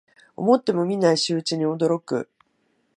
[0.35, 2.27] 思ってもみない仕打ちに驚く